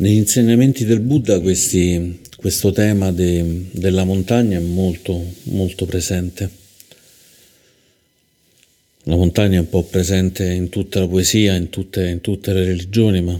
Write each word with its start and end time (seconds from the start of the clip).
Negli 0.00 0.16
insegnamenti 0.16 0.86
del 0.86 1.00
Buddha 1.00 1.40
questi, 1.40 2.20
questo 2.36 2.72
tema 2.72 3.12
de, 3.12 3.66
della 3.70 4.04
montagna 4.04 4.56
è 4.56 4.62
molto, 4.62 5.22
molto 5.42 5.84
presente. 5.84 6.50
La 9.02 9.16
montagna 9.16 9.58
è 9.58 9.60
un 9.60 9.68
po' 9.68 9.82
presente 9.82 10.50
in 10.50 10.70
tutta 10.70 11.00
la 11.00 11.06
poesia, 11.06 11.54
in 11.54 11.68
tutte, 11.68 12.08
in 12.08 12.22
tutte 12.22 12.54
le 12.54 12.64
religioni, 12.64 13.20
ma 13.20 13.38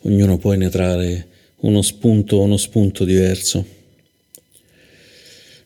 ognuno 0.00 0.38
può 0.38 0.54
ne 0.54 0.70
trarre 0.70 1.26
uno 1.56 1.82
spunto, 1.82 2.40
uno 2.40 2.56
spunto 2.56 3.04
diverso. 3.04 3.66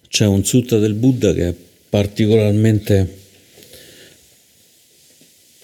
C'è 0.08 0.26
un 0.26 0.44
sutta 0.44 0.78
del 0.78 0.94
Buddha 0.94 1.32
che 1.32 1.48
è 1.50 1.54
particolarmente, 1.88 3.18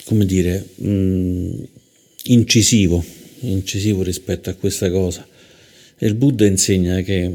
come 0.05 0.25
dire, 0.25 0.69
mh, 0.77 0.89
mm, 0.89 1.63
incisivo 2.27 3.25
incisivo 3.41 4.03
rispetto 4.03 4.51
a 4.51 4.55
questa 4.55 4.91
cosa. 4.91 5.27
E 5.99 6.07
il 6.07 6.15
Buddha 6.15 6.47
insegna 6.47 7.01
che 7.01 7.33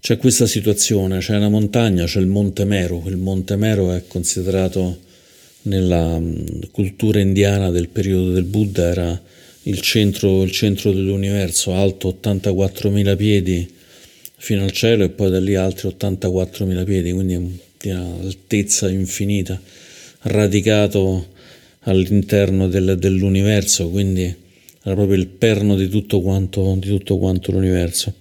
c'è 0.00 0.16
questa 0.16 0.46
situazione, 0.46 1.18
c'è 1.18 1.36
una 1.36 1.48
montagna, 1.48 2.04
c'è 2.04 2.20
il 2.20 2.26
Monte 2.26 2.64
Meru. 2.64 3.02
Il 3.06 3.16
Monte 3.16 3.56
Meru 3.56 3.90
è 3.90 4.04
considerato 4.06 5.00
nella 5.62 6.18
mm, 6.18 6.62
cultura 6.70 7.20
indiana 7.20 7.70
del 7.70 7.88
periodo 7.88 8.32
del 8.32 8.44
Buddha, 8.44 8.88
era 8.88 9.22
il 9.62 9.80
centro, 9.80 10.42
il 10.42 10.50
centro 10.50 10.92
dell'universo, 10.92 11.74
alto 11.74 12.16
84.000 12.22 13.16
piedi 13.16 13.70
fino 14.36 14.62
al 14.62 14.70
cielo 14.70 15.04
e 15.04 15.10
poi 15.10 15.30
da 15.30 15.40
lì 15.40 15.56
altri 15.56 15.88
84.000 15.88 16.84
piedi, 16.84 17.12
quindi 17.12 17.60
di 17.78 17.90
un'altezza 17.90 18.88
infinita, 18.88 19.60
radicato 20.22 21.36
all'interno 21.80 22.68
del, 22.68 22.96
dell'universo, 22.98 23.88
quindi 23.88 24.34
era 24.82 24.94
proprio 24.94 25.16
il 25.16 25.26
perno 25.26 25.76
di 25.76 25.88
tutto 25.88 26.20
quanto, 26.20 26.76
di 26.78 26.88
tutto 26.88 27.18
quanto 27.18 27.52
l'universo. 27.52 28.14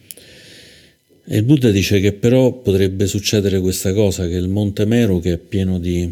E 1.29 1.37
il 1.37 1.43
Buddha 1.43 1.71
dice 1.71 1.99
che 1.99 2.13
però 2.13 2.51
potrebbe 2.53 3.07
succedere 3.07 3.59
questa 3.59 3.93
cosa, 3.93 4.27
che 4.27 4.35
il 4.35 4.47
Monte 4.47 4.85
Meru, 4.85 5.19
che 5.19 5.33
è 5.33 5.37
pieno 5.37 5.79
di, 5.79 6.09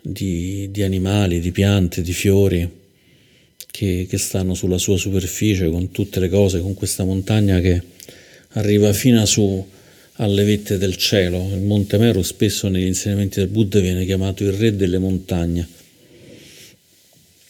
di, 0.00 0.68
di 0.70 0.82
animali, 0.82 1.40
di 1.40 1.52
piante, 1.52 2.00
di 2.00 2.12
fiori, 2.12 2.68
che, 3.70 4.06
che, 4.08 4.18
stanno 4.18 4.54
sulla 4.54 4.78
sua 4.78 4.96
superficie, 4.96 5.68
con 5.68 5.90
tutte 5.90 6.18
le 6.20 6.28
cose, 6.28 6.60
con 6.60 6.74
questa 6.74 7.04
montagna 7.04 7.60
che 7.60 7.82
arriva 8.50 8.92
fino 8.92 9.24
su 9.26 9.66
alle 10.16 10.44
vette 10.44 10.78
del 10.78 10.96
cielo. 10.96 11.50
Il 11.52 11.60
Monte 11.60 11.98
Meru 11.98 12.22
spesso 12.22 12.68
negli 12.68 12.86
insegnamenti 12.86 13.38
del 13.38 13.48
Buddha 13.48 13.80
viene 13.80 14.04
chiamato 14.04 14.44
il 14.44 14.52
re 14.52 14.74
delle 14.76 14.98
montagne 14.98 15.80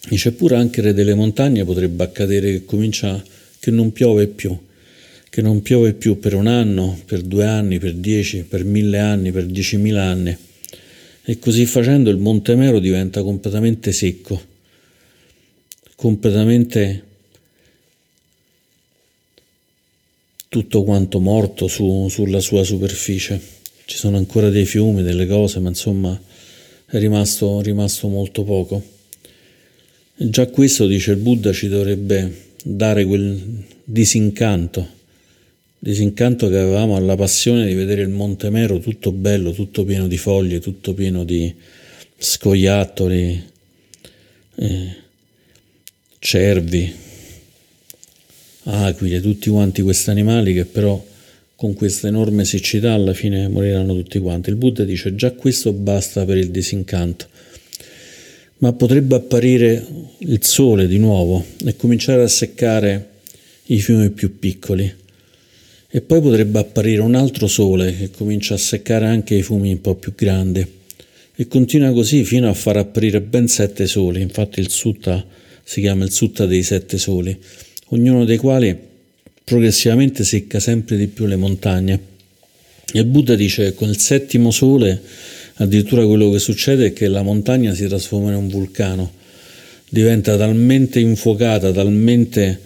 Dice 0.09 0.33
pure 0.33 0.57
anche 0.57 0.93
delle 0.93 1.15
montagne 1.15 1.65
potrebbe 1.65 2.03
accadere 2.03 2.51
che 2.53 2.65
comincia 2.65 3.23
che 3.59 3.71
non 3.71 3.93
piove 3.93 4.27
più, 4.27 4.59
che 5.31 5.41
non 5.41 5.63
piove 5.63 5.93
più 5.95 6.19
per 6.19 6.35
un 6.35 6.49
anno, 6.49 7.01
per 7.07 7.23
due 7.23 7.47
anni, 7.47 7.79
per 7.79 7.95
dieci, 7.95 8.43
per 8.43 8.65
mille 8.65 8.99
anni, 8.99 9.31
per 9.31 9.47
diecimila 9.47 10.03
anni. 10.03 10.37
E 11.25 11.39
così 11.39 11.65
facendo 11.67 12.11
il 12.11 12.17
Monte 12.17 12.57
Mero 12.57 12.81
diventa 12.81 13.23
completamente 13.23 13.93
secco, 13.93 14.43
completamente 15.95 17.05
tutto 20.49 20.83
quanto 20.83 21.21
morto 21.21 21.69
su, 21.69 22.09
sulla 22.11 22.41
sua 22.41 22.65
superficie. 22.65 23.41
Ci 23.85 23.97
sono 23.97 24.17
ancora 24.17 24.51
dei 24.51 24.67
fiumi, 24.67 25.03
delle 25.03 25.27
cose, 25.27 25.61
ma 25.61 25.69
insomma 25.69 26.21
è 26.85 26.99
rimasto, 26.99 27.61
rimasto 27.61 28.09
molto 28.09 28.43
poco. 28.43 28.92
Già 30.25 30.47
questo, 30.47 30.87
dice 30.87 31.11
il 31.13 31.17
Buddha, 31.17 31.53
ci 31.53 31.69
dovrebbe 31.69 32.51
dare 32.63 33.05
quel 33.05 33.65
disincanto, 33.83 34.87
disincanto 35.81 36.49
che 36.49 36.59
avevamo 36.59 36.95
alla 36.95 37.17
passione 37.17 37.67
di 37.67 37.75
vedere 37.75 38.03
il 38.03 38.09
Monte 38.09 38.49
Mero 38.49 38.79
tutto 38.79 39.11
bello, 39.11 39.51
tutto 39.51 39.85
pieno 39.85 40.07
di 40.07 40.17
foglie, 40.17 40.61
tutto 40.61 40.95
pieno 40.95 41.25
di 41.25 41.53
scoiattoli, 42.17 43.43
eh, 44.55 44.97
cervi, 46.21 46.95
aquile, 48.65 49.21
tutti 49.21 49.51
quanti 49.51 49.83
questi 49.83 50.11
animali 50.11 50.55
che 50.55 50.67
però 50.67 51.05
con 51.57 51.75
questa 51.75 52.07
enorme 52.07 52.45
siccità 52.45 52.93
alla 52.93 53.13
fine 53.13 53.49
moriranno 53.49 53.93
tutti 53.95 54.21
quanti. 54.21 54.51
Il 54.51 54.57
Buddha 54.57 54.85
dice 54.85 55.17
già 55.17 55.33
questo 55.33 55.73
basta 55.73 56.25
per 56.25 56.37
il 56.37 56.53
disincanto 56.53 57.27
ma 58.63 58.73
potrebbe 58.73 59.17
apparire 59.17 59.85
il 60.19 60.39
sole 60.43 60.87
di 60.87 60.99
nuovo 60.99 61.45
e 61.65 61.75
cominciare 61.75 62.23
a 62.23 62.29
seccare 62.29 63.11
i 63.67 63.81
fiumi 63.81 64.11
più 64.11 64.39
piccoli. 64.39 65.01
E 65.95 66.01
poi 66.01 66.21
potrebbe 66.21 66.61
apparire 66.61 67.03
un 67.03 67.17
altro 67.17 67.49
sole 67.49 67.95
che 67.97 68.11
comincia 68.11 68.55
a 68.55 68.59
seccare 68.59 69.07
anche 69.07 69.35
i 69.35 69.43
fiumi 69.43 69.73
un 69.73 69.81
po' 69.81 69.97
più 69.97 70.15
grandi. 70.15 70.65
E 71.35 71.49
continua 71.49 71.93
così 71.93 72.25
fino 72.25 72.49
a 72.49 72.55
far 72.55 72.77
apparire 72.77 73.21
ben 73.21 73.49
sette 73.49 73.87
soli. 73.87 74.23
Infatti 74.23 74.61
il 74.61 74.71
sutta 74.71 75.25
si 75.65 75.81
chiama 75.81 76.05
il 76.05 76.13
sutta 76.13 76.47
dei 76.47 76.63
sette 76.63 76.99
soli, 76.99 77.37
ognuno 77.89 78.25
dei 78.25 78.37
quali 78.37 78.77
progressivamente 79.43 80.23
secca 80.23 80.61
sempre 80.61 80.97
di 80.97 81.09
più 81.09 81.27
le 81.27 81.37
montagne. 81.37 82.01
E 82.93 83.05
Buddha 83.05 83.35
dice 83.35 83.65
che 83.65 83.75
con 83.75 83.89
il 83.89 83.99
settimo 83.99 84.53
sole 84.53 85.01
Addirittura 85.63 86.05
quello 86.05 86.29
che 86.31 86.41
succede 86.41 86.87
è 86.87 86.93
che 86.93 87.07
la 87.07 87.23
montagna 87.23 87.73
si 87.73 87.87
trasforma 87.87 88.31
in 88.31 88.37
un 88.37 88.49
vulcano, 88.49 89.13
diventa 89.89 90.37
talmente 90.37 90.99
infuocata, 90.99 91.71
talmente 91.71 92.59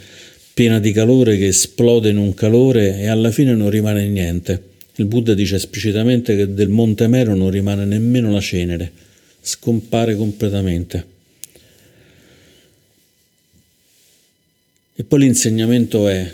piena 0.55 0.81
di 0.81 0.93
calore 0.93 1.37
che 1.37 1.49
esplode 1.49 2.09
in 2.09 2.17
un 2.17 2.33
calore 2.33 2.99
e 2.99 3.09
alla 3.09 3.31
fine 3.31 3.55
non 3.55 3.69
rimane 3.69 4.09
niente. 4.09 4.63
Il 4.95 5.05
Buddha 5.05 5.35
dice 5.35 5.57
esplicitamente 5.57 6.35
che 6.37 6.55
del 6.55 6.71
Monte 6.71 7.07
Mero 7.07 7.35
non 7.35 7.51
rimane 7.51 7.85
nemmeno 7.85 8.33
la 8.33 8.41
cenere, 8.41 8.91
scompare 9.43 10.17
completamente. 10.17 11.07
E 14.95 15.05
poi 15.05 15.19
l'insegnamento 15.19 16.09
è, 16.09 16.33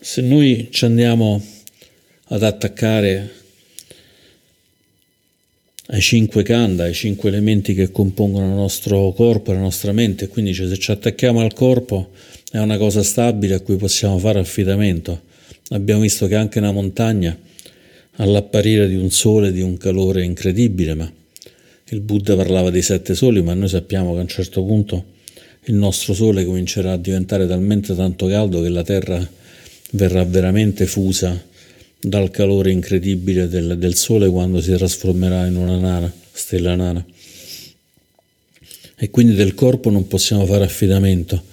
se 0.00 0.20
noi 0.20 0.66
ci 0.72 0.84
andiamo 0.84 1.40
ad 2.24 2.42
attaccare 2.42 3.41
ai 5.88 6.00
cinque 6.00 6.42
kanda, 6.42 6.84
ai 6.84 6.94
cinque 6.94 7.28
elementi 7.28 7.74
che 7.74 7.90
compongono 7.90 8.46
il 8.46 8.52
nostro 8.52 9.12
corpo 9.12 9.50
e 9.50 9.54
la 9.54 9.60
nostra 9.60 9.92
mente. 9.92 10.28
Quindi 10.28 10.54
cioè, 10.54 10.68
se 10.68 10.78
ci 10.78 10.90
attacchiamo 10.90 11.40
al 11.40 11.52
corpo 11.54 12.10
è 12.50 12.58
una 12.58 12.76
cosa 12.76 13.02
stabile 13.02 13.54
a 13.54 13.60
cui 13.60 13.76
possiamo 13.76 14.18
fare 14.18 14.38
affidamento. 14.38 15.22
Abbiamo 15.70 16.02
visto 16.02 16.26
che 16.26 16.34
anche 16.34 16.58
una 16.58 16.72
montagna, 16.72 17.36
all'apparire 18.16 18.88
di 18.88 18.94
un 18.94 19.10
sole, 19.10 19.52
di 19.52 19.62
un 19.62 19.76
calore 19.76 20.22
incredibile, 20.22 20.94
ma 20.94 21.10
il 21.88 22.00
Buddha 22.00 22.36
parlava 22.36 22.70
dei 22.70 22.82
sette 22.82 23.14
soli, 23.14 23.42
ma 23.42 23.54
noi 23.54 23.68
sappiamo 23.68 24.12
che 24.12 24.18
a 24.18 24.22
un 24.22 24.28
certo 24.28 24.62
punto 24.64 25.04
il 25.66 25.74
nostro 25.74 26.14
sole 26.14 26.44
comincerà 26.44 26.92
a 26.92 26.96
diventare 26.96 27.46
talmente 27.46 27.94
tanto 27.94 28.26
caldo 28.26 28.60
che 28.60 28.68
la 28.68 28.82
terra 28.82 29.26
verrà 29.92 30.24
veramente 30.24 30.86
fusa 30.86 31.50
dal 32.04 32.30
calore 32.32 32.72
incredibile 32.72 33.48
del, 33.48 33.78
del 33.78 33.94
Sole 33.94 34.28
quando 34.28 34.60
si 34.60 34.72
trasformerà 34.72 35.46
in 35.46 35.56
una 35.56 35.76
nana, 35.76 36.12
stella 36.32 36.74
nana. 36.74 37.04
E 38.96 39.10
quindi 39.10 39.34
del 39.34 39.54
corpo 39.54 39.88
non 39.88 40.08
possiamo 40.08 40.44
fare 40.44 40.64
affidamento. 40.64 41.50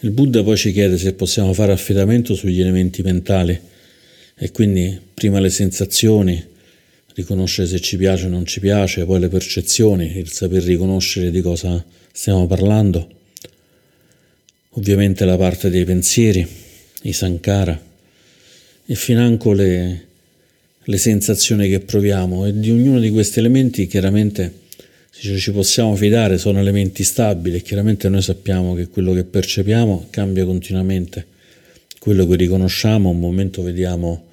Il 0.00 0.10
Buddha 0.10 0.42
poi 0.42 0.56
ci 0.58 0.72
chiede 0.72 0.98
se 0.98 1.14
possiamo 1.14 1.54
fare 1.54 1.72
affidamento 1.72 2.34
sugli 2.34 2.60
elementi 2.60 3.02
mentali 3.02 3.58
e 4.34 4.52
quindi 4.52 5.00
prima 5.14 5.40
le 5.40 5.48
sensazioni, 5.48 6.44
riconoscere 7.14 7.66
se 7.66 7.80
ci 7.80 7.96
piace 7.96 8.26
o 8.26 8.28
non 8.28 8.44
ci 8.44 8.60
piace, 8.60 9.06
poi 9.06 9.20
le 9.20 9.28
percezioni, 9.28 10.18
il 10.18 10.30
saper 10.30 10.62
riconoscere 10.62 11.30
di 11.30 11.40
cosa 11.40 11.82
stiamo 12.12 12.46
parlando, 12.46 13.08
ovviamente 14.70 15.24
la 15.24 15.38
parte 15.38 15.70
dei 15.70 15.86
pensieri, 15.86 16.46
i 17.02 17.12
sankara, 17.14 17.85
e 18.86 18.94
financo 18.94 19.52
le, 19.52 20.06
le 20.82 20.96
sensazioni 20.96 21.68
che 21.68 21.80
proviamo. 21.80 22.46
E 22.46 22.58
di 22.58 22.70
ognuno 22.70 23.00
di 23.00 23.10
questi 23.10 23.40
elementi 23.40 23.86
chiaramente 23.86 24.64
se 25.10 25.38
ci 25.38 25.50
possiamo 25.50 25.96
fidare 25.96 26.36
sono 26.36 26.58
elementi 26.58 27.02
stabili 27.02 27.56
e 27.56 27.62
chiaramente 27.62 28.08
noi 28.10 28.20
sappiamo 28.20 28.74
che 28.74 28.88
quello 28.88 29.14
che 29.14 29.24
percepiamo 29.24 30.08
cambia 30.10 30.44
continuamente. 30.44 31.26
Quello 31.98 32.26
che 32.26 32.36
riconosciamo 32.36 33.08
un 33.08 33.18
momento 33.18 33.62
vediamo 33.62 34.24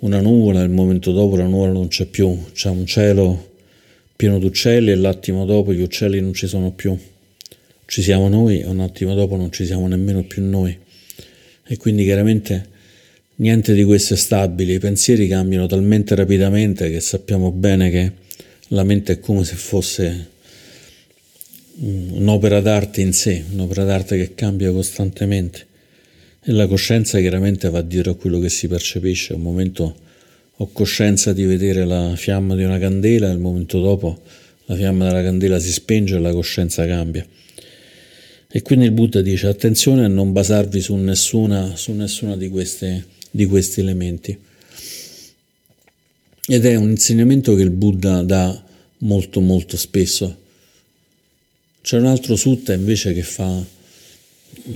una 0.00 0.20
nuvola 0.20 0.62
il 0.62 0.70
momento 0.70 1.12
dopo 1.12 1.36
la 1.36 1.46
nuvola 1.46 1.72
non 1.72 1.88
c'è 1.88 2.06
più. 2.06 2.36
C'è 2.52 2.68
un 2.68 2.84
cielo 2.86 3.52
pieno 4.16 4.38
d'uccelli 4.38 4.90
e 4.90 4.96
l'attimo 4.96 5.44
dopo 5.46 5.72
gli 5.72 5.80
uccelli 5.80 6.20
non 6.20 6.34
ci 6.34 6.46
sono 6.48 6.72
più. 6.72 6.98
Ci 7.86 8.02
siamo 8.02 8.28
noi 8.28 8.60
e 8.60 8.66
un 8.66 8.80
attimo 8.80 9.14
dopo 9.14 9.36
non 9.36 9.52
ci 9.52 9.64
siamo 9.64 9.86
nemmeno 9.86 10.24
più 10.24 10.42
noi. 10.42 10.76
E 11.66 11.76
quindi 11.76 12.02
chiaramente 12.02 12.72
Niente 13.36 13.74
di 13.74 13.82
questo 13.82 14.14
è 14.14 14.16
stabile, 14.16 14.74
i 14.74 14.78
pensieri 14.78 15.26
cambiano 15.26 15.66
talmente 15.66 16.14
rapidamente 16.14 16.88
che 16.88 17.00
sappiamo 17.00 17.50
bene 17.50 17.90
che 17.90 18.12
la 18.68 18.84
mente 18.84 19.14
è 19.14 19.18
come 19.18 19.42
se 19.44 19.56
fosse 19.56 20.28
un'opera 21.78 22.60
d'arte 22.60 23.00
in 23.00 23.12
sé, 23.12 23.42
un'opera 23.50 23.82
d'arte 23.82 24.16
che 24.16 24.34
cambia 24.36 24.70
costantemente. 24.70 25.66
E 26.44 26.52
la 26.52 26.68
coscienza 26.68 27.18
chiaramente 27.18 27.68
va 27.70 27.82
dietro 27.82 28.12
a 28.12 28.14
quello 28.14 28.38
che 28.38 28.48
si 28.48 28.68
percepisce. 28.68 29.34
Un 29.34 29.42
momento 29.42 29.96
ho 30.54 30.68
coscienza 30.72 31.32
di 31.32 31.44
vedere 31.44 31.84
la 31.84 32.14
fiamma 32.14 32.54
di 32.54 32.62
una 32.62 32.78
candela, 32.78 33.28
e 33.28 33.32
il 33.32 33.40
momento 33.40 33.80
dopo 33.80 34.20
la 34.66 34.76
fiamma 34.76 35.06
della 35.06 35.24
candela 35.24 35.58
si 35.58 35.72
spenge 35.72 36.14
e 36.14 36.20
la 36.20 36.32
coscienza 36.32 36.86
cambia. 36.86 37.26
E 38.48 38.62
quindi 38.62 38.84
il 38.84 38.92
Buddha 38.92 39.20
dice 39.22 39.48
attenzione 39.48 40.04
a 40.04 40.08
non 40.08 40.30
basarvi 40.30 40.80
su 40.80 40.94
nessuna, 40.94 41.74
su 41.74 41.90
nessuna 41.90 42.36
di, 42.36 42.48
queste, 42.48 43.04
di 43.34 43.46
questi 43.46 43.80
elementi. 43.80 44.38
Ed 46.46 46.64
è 46.64 46.76
un 46.76 46.90
insegnamento 46.90 47.56
che 47.56 47.62
il 47.62 47.70
Buddha 47.70 48.22
dà 48.22 48.64
molto 48.98 49.40
molto 49.40 49.76
spesso. 49.76 50.42
C'è 51.82 51.98
un 51.98 52.06
altro 52.06 52.36
sutta 52.36 52.72
invece 52.72 53.12
che 53.12 53.24
fa 53.24 53.60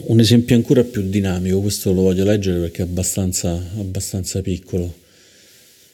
un 0.06 0.18
esempio 0.18 0.56
ancora 0.56 0.82
più 0.82 1.08
dinamico, 1.08 1.60
questo 1.60 1.92
lo 1.92 2.02
voglio 2.02 2.24
leggere 2.24 2.58
perché 2.58 2.82
è 2.82 2.84
abbastanza, 2.84 3.52
abbastanza 3.76 4.42
piccolo. 4.42 4.92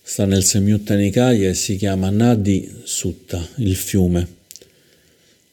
Sta 0.03 0.25
nel 0.25 0.43
Samyutta 0.43 0.95
Nikaya 0.95 1.51
e 1.51 1.55
si 1.55 1.77
chiama 1.77 2.09
Nadi 2.09 2.67
Sutta, 2.85 3.47
il 3.57 3.77
fiume. 3.77 4.27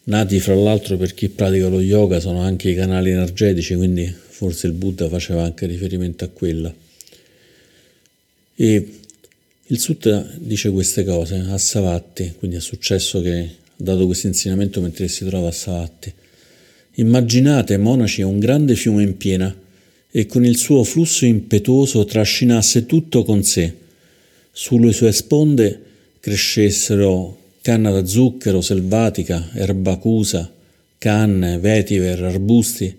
Nadi, 0.05 0.39
fra 0.39 0.55
l'altro, 0.55 0.95
per 0.95 1.13
chi 1.13 1.27
pratica 1.27 1.67
lo 1.67 1.81
yoga, 1.81 2.21
sono 2.21 2.39
anche 2.39 2.69
i 2.69 2.75
canali 2.75 3.11
energetici, 3.11 3.75
quindi 3.75 4.13
forse 4.29 4.67
il 4.67 4.73
Buddha 4.73 5.09
faceva 5.09 5.43
anche 5.43 5.65
riferimento 5.65 6.23
a 6.23 6.29
quella. 6.29 6.73
E 8.63 8.99
il 9.65 9.79
Sutta 9.79 10.23
dice 10.37 10.69
queste 10.69 11.03
cose 11.03 11.47
a 11.49 11.57
Savatti, 11.57 12.35
quindi 12.37 12.57
è 12.57 12.59
successo 12.59 13.19
che 13.19 13.39
ha 13.39 13.47
dato 13.75 14.05
questo 14.05 14.27
insegnamento 14.27 14.81
mentre 14.81 15.07
si 15.07 15.25
trova 15.25 15.47
a 15.47 15.51
Savatti. 15.51 16.13
Immaginate, 16.97 17.79
monaci, 17.79 18.21
un 18.21 18.37
grande 18.37 18.75
fiume 18.75 19.01
in 19.01 19.17
piena 19.17 19.51
e 20.11 20.27
con 20.27 20.45
il 20.45 20.57
suo 20.57 20.83
flusso 20.83 21.25
impetuoso 21.25 22.05
trascinasse 22.05 22.85
tutto 22.85 23.23
con 23.23 23.43
sé. 23.43 23.73
Sulle 24.51 24.93
sue 24.93 25.11
sponde 25.11 25.81
crescessero 26.19 27.55
canna 27.63 27.89
da 27.89 28.05
zucchero 28.05 28.61
selvatica, 28.61 29.49
erbacusa, 29.55 30.53
canne, 30.99 31.57
vetiver, 31.57 32.21
arbusti, 32.25 32.95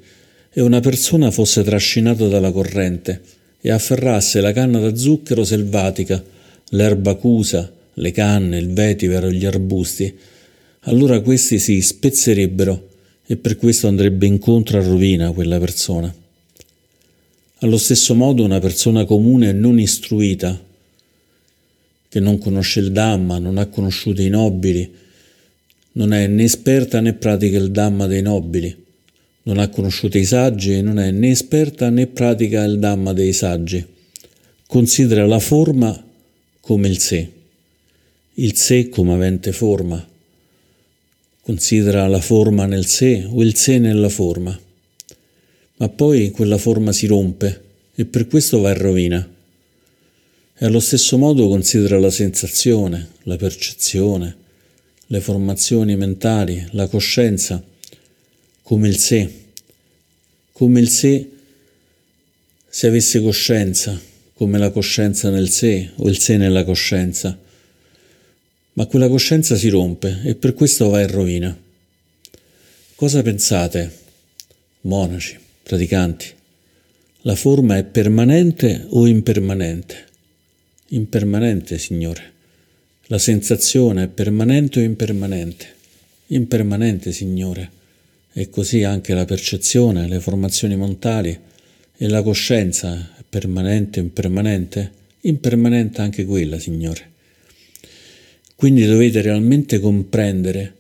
e 0.53 0.61
una 0.61 0.81
persona 0.81 1.31
fosse 1.31 1.63
trascinata 1.63 2.27
dalla 2.27 2.51
corrente 2.51 3.42
e 3.63 3.71
afferrasse 3.71 4.41
la 4.41 4.53
canna 4.53 4.81
da 4.81 4.95
zucchero 4.95 5.45
selvatica 5.45 6.23
l'erba 6.71 7.15
cusa, 7.15 7.73
le 7.95 8.11
canne, 8.11 8.59
il 8.59 8.73
vetiver, 8.73 9.27
gli 9.29 9.45
arbusti, 9.45 10.15
allora 10.81 11.21
questi 11.21 11.59
si 11.59 11.81
spezzerebbero 11.81 12.89
e 13.25 13.37
per 13.37 13.57
questo 13.57 13.87
andrebbe 13.87 14.27
incontro 14.27 14.79
a 14.79 14.83
rovina 14.83 15.31
quella 15.31 15.59
persona. 15.59 16.13
Allo 17.59 17.79
stesso 17.79 18.15
modo 18.15 18.43
una 18.43 18.59
persona 18.59 19.05
comune 19.05 19.53
non 19.53 19.79
istruita, 19.79 20.61
che 22.09 22.21
non 22.21 22.39
conosce 22.39 22.81
il 22.81 22.91
Dhamma, 22.91 23.39
non 23.39 23.59
ha 23.59 23.67
conosciuto 23.67 24.21
i 24.21 24.29
nobili, 24.29 24.91
non 25.93 26.13
è 26.13 26.27
né 26.27 26.43
esperta 26.43 27.01
né 27.01 27.13
pratica 27.13 27.59
il 27.59 27.71
Dhamma 27.71 28.07
dei 28.07 28.23
nobili, 28.23 28.82
non 29.45 29.59
ha 29.59 29.69
conosciuto 29.69 30.19
i 30.19 30.25
saggi 30.25 30.75
e 30.75 30.83
non 30.83 30.99
è 30.99 31.11
né 31.11 31.31
esperta 31.31 31.91
né 31.91 32.07
pratica 32.07 32.63
il 32.65 32.79
Dhamma 32.79 33.13
dei 33.13 33.33
saggi. 33.33 33.85
Considera 34.67 35.27
la 35.27 35.41
forma 35.41 36.05
come 36.61 36.89
il 36.89 36.99
sé, 36.99 37.31
il 38.35 38.57
sé 38.57 38.89
come 38.89 39.13
avente 39.13 39.53
forma. 39.53 40.09
Considera 41.43 42.07
la 42.07 42.21
forma 42.21 42.67
nel 42.67 42.87
sé 42.87 43.27
o 43.29 43.43
il 43.43 43.57
sé 43.57 43.79
nella 43.79 44.09
forma. 44.09 44.59
Ma 45.77 45.89
poi 45.89 46.31
quella 46.31 46.59
forma 46.59 46.93
si 46.93 47.07
rompe 47.07 47.63
e 47.97 48.05
per 48.05 48.29
questo 48.29 48.61
va 48.61 48.71
in 48.71 48.79
rovina. 48.79 49.31
E 50.57 50.65
allo 50.65 50.79
stesso 50.79 51.19
modo 51.19 51.49
considera 51.49 51.99
la 51.99 52.11
sensazione, 52.11 53.09
la 53.25 53.37
percezione, 53.37 54.37
le 55.09 55.21
formazioni 55.21 55.97
mentali, 55.97 56.65
la 56.71 56.87
coscienza 56.87 57.63
come 58.73 58.89
il 58.89 58.97
sé, 58.97 59.31
come 60.51 60.81
il 60.81 60.89
sé 60.89 61.29
se 62.71 62.87
avesse 62.87 63.21
coscienza 63.21 64.01
come 64.33 64.57
la 64.57 64.71
coscienza 64.71 65.29
nel 65.29 65.51
sé 65.51 65.91
o 65.97 66.09
il 66.09 66.19
sé 66.19 66.39
nella 66.39 66.65
coscienza, 66.65 67.39
ma 68.73 68.87
quella 68.87 69.11
coscienza 69.11 69.57
si 69.57 69.69
rompe 69.69 70.23
e 70.25 70.37
per 70.37 70.55
questo 70.55 70.89
va 70.89 71.03
in 71.03 71.11
rovina. 71.11 71.55
Cosa 72.95 73.21
pensate, 73.21 73.93
monaci, 74.81 75.39
praticanti? 75.63 76.33
La 77.25 77.35
forma 77.35 77.77
è 77.77 77.85
permanente 77.85 78.87
o 78.89 79.07
impermanente? 79.07 80.07
Impermanente, 80.89 81.77
Signore. 81.77 82.33
La 83.09 83.19
sensazione 83.19 84.05
è 84.05 84.09
permanente 84.09 84.81
o 84.81 84.83
impermanente? 84.83 85.67
Impermanente, 86.29 87.13
Signore. 87.13 87.81
E 88.33 88.49
così 88.49 88.83
anche 88.83 89.15
la 89.15 89.25
percezione, 89.25 90.09
le 90.09 90.21
formazioni 90.21 90.77
mentali 90.77 91.39
e 91.97 92.09
la 92.09 92.23
coscienza 92.23 93.11
permanente 93.29 94.01
o 94.01 94.03
impermanente? 94.03 94.93
Impermanente 95.23 96.01
anche 96.01 96.25
quella, 96.25 96.59
Signore. 96.59 97.11
Quindi 98.57 98.87
dovete 98.87 99.21
realmente 99.21 99.81
comprendere. 99.81 100.75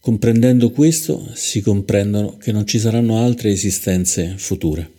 Comprendendo 0.00 0.70
questo 0.70 1.30
si 1.34 1.60
comprendono 1.60 2.36
che 2.36 2.52
non 2.52 2.66
ci 2.66 2.78
saranno 2.78 3.24
altre 3.24 3.50
esistenze 3.50 4.34
future. 4.36 4.90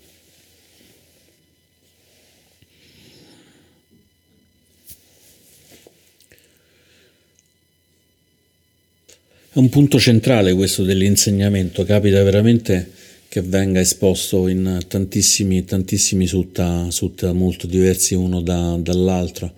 È 9.57 9.59
un 9.59 9.69
punto 9.69 9.99
centrale 9.99 10.53
questo 10.53 10.83
dell'insegnamento, 10.83 11.83
capita 11.83 12.21
veramente 12.21 12.91
che 13.27 13.41
venga 13.41 13.79
esposto 13.79 14.47
in 14.47 14.81
tantissimi, 14.87 15.65
tantissimi 15.65 16.27
sutta, 16.27 16.91
sutta 16.91 17.33
molto 17.33 17.65
diversi 17.65 18.13
uno 18.13 18.41
da, 18.41 18.77
dall'altro. 18.79 19.51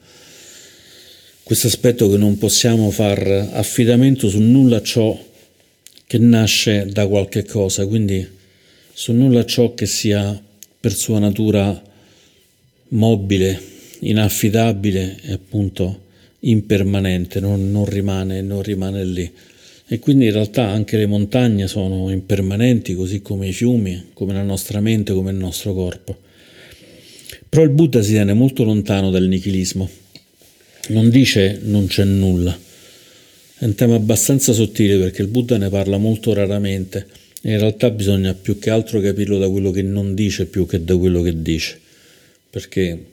Questo 1.44 1.68
aspetto 1.68 2.10
che 2.10 2.16
non 2.16 2.38
possiamo 2.38 2.92
far 2.92 3.50
affidamento 3.51 4.30
su 4.30 4.40
nulla 4.40 4.81
ciò 4.81 5.22
che 6.07 6.18
nasce 6.18 6.86
da 6.90 7.06
qualche 7.06 7.44
cosa, 7.44 7.86
quindi 7.86 8.25
su 8.94 9.12
nulla 9.12 9.44
ciò 9.44 9.74
che 9.74 9.86
sia 9.86 10.41
per 10.79 10.94
sua 10.94 11.20
natura 11.20 11.77
mobile, 12.88 13.62
inaffidabile 14.00 15.18
e 15.24 15.34
appunto 15.34 16.03
impermanente, 16.39 17.41
non, 17.41 17.70
non 17.70 17.84
rimane, 17.84 18.41
non 18.41 18.62
rimane 18.62 19.03
lì. 19.03 19.29
E 19.91 19.98
quindi 19.98 20.25
in 20.25 20.34
realtà 20.34 20.67
anche 20.67 20.98
le 20.98 21.08
montagne 21.08 21.67
sono 21.67 22.12
impermanenti, 22.12 22.93
così 22.93 23.24
come 23.24 23.48
i 23.48 23.53
fiumi, 23.53 24.10
come 24.13 24.34
la 24.34 24.43
nostra 24.43 24.79
mente, 24.81 25.13
come 25.13 25.31
il 25.31 25.38
nostro 25.38 25.74
corpo. 25.74 26.15
Però 27.50 27.63
il 27.63 27.72
Buddha 27.72 28.03
si 28.03 28.12
tiene 28.12 28.34
molto 28.34 28.63
lontano 28.63 29.10
dal 29.10 29.24
nichilismo. 29.24 29.89
Non 30.89 31.10
dice 31.10 31.60
non 31.63 31.88
c'è 31.88 32.03
nulla. 32.03 32.55
È 33.58 33.65
un 33.65 33.74
tema 33.74 33.96
abbastanza 33.96 34.53
sottile 34.53 34.96
perché 35.00 35.24
il 35.24 35.27
Buddha 35.27 35.58
ne 35.58 35.69
parla 35.69 35.98
molto 35.98 36.34
raramente 36.34 37.08
e 37.41 37.51
in 37.53 37.60
realtà 37.60 37.89
bisogna 37.89 38.36
più 38.36 38.60
che 38.60 38.69
altro 38.69 39.00
capirlo 39.00 39.39
da 39.39 39.50
quello 39.50 39.72
che 39.72 39.81
non 39.81 40.13
dice 40.13 40.46
più 40.46 40.67
che 40.67 40.84
da 40.84 40.96
quello 40.98 41.24
che 41.24 41.41
dice. 41.41 41.79
Perché 42.48 43.05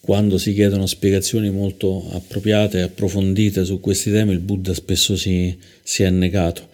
quando 0.00 0.38
si 0.38 0.54
chiedono 0.54 0.86
spiegazioni 0.86 1.50
molto 1.50 2.08
appropriate 2.12 2.78
e 2.78 2.82
approfondite 2.82 3.64
su 3.64 3.80
questi 3.80 4.10
temi, 4.10 4.32
il 4.32 4.40
Buddha 4.40 4.72
spesso 4.72 5.16
si, 5.16 5.56
si 5.82 6.02
è 6.02 6.10
negato. 6.10 6.68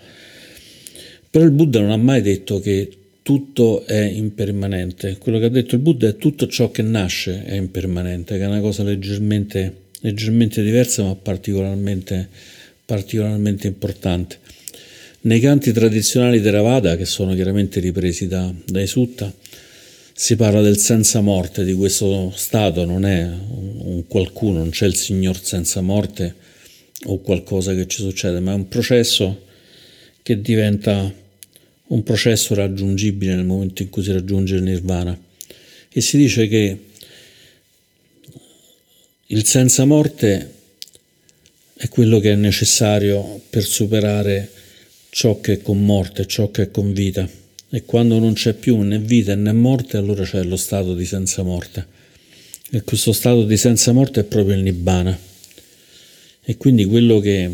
Però 1.29 1.45
il 1.45 1.51
Buddha 1.51 1.81
non 1.81 1.91
ha 1.91 1.97
mai 1.97 2.23
detto 2.23 2.61
che 2.61 2.89
tutto 3.23 3.85
è 3.85 4.01
impermanente. 4.05 5.19
Quello 5.19 5.41
che 5.41 5.47
ha 5.47 5.51
detto 5.51 5.75
il 5.75 5.81
Buddha 5.81 6.07
è 6.07 6.17
tutto 6.17 6.47
ciò 6.47 6.71
che 6.71 6.83
nasce 6.83 7.45
è 7.45 7.57
impermanente, 7.57 8.39
che 8.39 8.45
è 8.45 8.47
una 8.47 8.61
cosa 8.61 8.85
leggermente, 8.85 9.75
leggermente 10.01 10.63
diversa 10.63 11.03
ma 11.03 11.17
particolarmente, 11.17 12.29
particolarmente 12.85 13.67
importante. 13.67 14.39
Nei 15.23 15.41
canti 15.41 15.73
tradizionali 15.73 16.41
Theravada, 16.41 16.97
che 16.97 17.05
sono 17.05 17.35
chiaramente 17.35 17.81
ripresi 17.81 18.29
da, 18.29 18.55
dai 18.65 18.87
Sutta, 18.87 19.35
si 20.19 20.35
parla 20.35 20.63
del 20.63 20.79
senza 20.79 21.21
morte 21.21 21.63
di 21.63 21.75
questo 21.75 22.33
stato, 22.35 22.87
non 22.87 23.05
è 23.05 23.23
un 23.23 24.07
qualcuno, 24.09 24.61
non 24.61 24.71
c'è 24.71 24.87
il 24.87 24.97
Signore 24.97 25.39
senza 25.43 25.83
morte 25.83 26.35
o 27.05 27.21
qualcosa 27.21 27.75
che 27.75 27.87
ci 27.87 28.01
succede, 28.01 28.41
ma 28.41 28.53
è 28.53 28.55
un 28.55 28.67
processo 28.67 29.45
che 30.23 30.41
diventa 30.41 31.13
un 31.89 32.03
processo 32.03 32.55
raggiungibile 32.55 33.35
nel 33.35 33.45
momento 33.45 33.83
in 33.83 33.91
cui 33.91 34.03
si 34.03 34.11
raggiunge 34.11 34.57
il 34.57 34.63
nirvana. 34.63 35.17
E 35.93 36.01
si 36.01 36.17
dice 36.17 36.49
che 36.49 36.79
il 39.27 39.45
senza 39.45 39.85
morte 39.85 40.53
è 41.75 41.89
quello 41.91 42.21
che 42.21 42.33
è 42.33 42.37
necessario 42.37 43.43
per 43.51 43.65
superare 43.65 44.51
ciò 45.11 45.41
che 45.43 45.53
è 45.53 45.61
con 45.61 45.85
morte, 45.85 46.27
ciò 46.27 46.51
che 46.51 46.63
è 46.63 46.71
con 46.71 46.95
vita. 46.95 47.29
E 47.69 47.85
quando 47.85 48.19
non 48.19 48.35
c'è 48.35 48.55
più 48.55 48.79
né 48.79 48.99
vita 48.99 49.35
né 49.35 49.53
morte, 49.53 49.97
allora 49.97 50.25
c'è 50.25 50.43
lo 50.45 50.57
stato 50.57 50.95
di 50.95 51.05
senza 51.05 51.43
morte. 51.43 51.87
E 52.71 52.83
questo 52.83 53.13
stato 53.13 53.45
di 53.45 53.57
senza 53.57 53.93
morte 53.93 54.21
è 54.21 54.25
proprio 54.25 54.57
il 54.57 54.63
Nibbana. 54.63 55.19
E 56.45 56.57
quindi 56.57 56.85
quello 56.85 57.19
che 57.19 57.51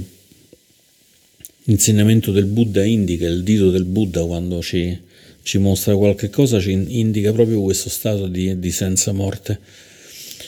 l'insegnamento 1.65 2.33
del 2.33 2.47
Buddha 2.47 2.85
indica, 2.85 3.27
il 3.27 3.43
dito 3.43 3.71
del 3.71 3.85
Buddha 3.85 4.25
quando 4.25 4.61
ci, 4.61 4.99
ci 5.43 5.59
mostra 5.59 5.97
qualche 5.97 6.29
cosa, 6.29 6.61
ci 6.61 6.73
indica 6.73 7.33
proprio 7.33 7.63
questo 7.63 7.89
stato 7.89 8.27
di, 8.27 8.59
di 8.59 8.71
senza 8.71 9.13
morte. 9.13 9.59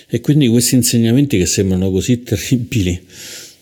E 0.08 0.20
quindi 0.20 0.46
questi 0.48 0.74
insegnamenti 0.74 1.38
che 1.38 1.46
sembrano 1.46 1.90
così 1.90 2.22
terribili, 2.22 3.00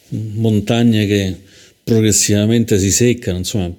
montagne 0.09 1.07
che 1.07 1.37
progressivamente 1.85 2.79
si 2.79 2.91
seccano, 2.91 3.39
insomma, 3.39 3.73